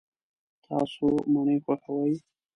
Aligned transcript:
تاسو 0.65 1.07
مڼې 1.31 1.57
خوښوئ؟ 1.65 2.15